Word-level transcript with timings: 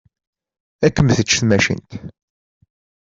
Ad 0.85 0.91
kem-teǧǧ 0.95 1.29
tmacint. 1.39 1.91